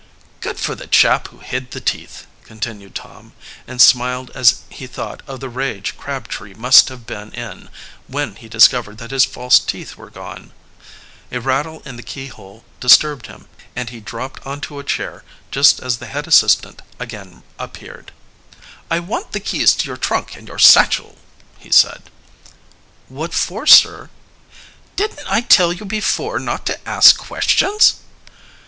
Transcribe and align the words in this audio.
"Good 0.39 0.57
for 0.59 0.73
the 0.73 0.87
chap 0.87 1.27
who 1.27 1.41
hid 1.41 1.69
the 1.69 1.79
teeth!" 1.79 2.25
continued 2.43 2.95
Tom, 2.95 3.33
and 3.67 3.79
smiled 3.79 4.31
as 4.33 4.61
he 4.67 4.87
thought 4.87 5.21
of 5.27 5.41
the 5.41 5.47
rage 5.47 5.95
Crabtree 5.95 6.55
must 6.55 6.89
have 6.89 7.05
been 7.05 7.31
in 7.35 7.69
when 8.07 8.35
he 8.35 8.49
discovered 8.49 8.97
that 8.97 9.11
his 9.11 9.25
false 9.25 9.59
teeth 9.59 9.97
were 9.97 10.09
gone. 10.09 10.53
A 11.31 11.39
rattle 11.39 11.83
in 11.85 11.97
the 11.97 12.01
keyhole 12.01 12.63
disturbed 12.79 13.27
him, 13.27 13.47
and 13.75 13.91
he 13.91 13.99
dropped 13.99 14.43
onto 14.43 14.79
a 14.79 14.83
chair 14.83 15.23
just 15.51 15.79
as 15.79 15.97
the 15.99 16.07
head 16.07 16.25
assistant 16.27 16.81
again 16.99 17.43
appeared. 17.59 18.11
"I 18.89 18.97
want 18.99 19.33
the 19.33 19.39
keys 19.39 19.75
to 19.75 19.85
your 19.85 19.97
trunk 19.97 20.35
and 20.35 20.47
your 20.47 20.57
satchel," 20.57 21.19
he 21.59 21.71
said. 21.71 22.09
"What 23.07 23.35
for, 23.35 23.67
sir?" 23.67 24.09
"Didn't 24.95 25.27
I 25.27 25.41
tell 25.41 25.71
you 25.71 25.85
before 25.85 26.39
not 26.39 26.65
to 26.65 26.89
ask 26.89 27.19
questions?" 27.19 27.97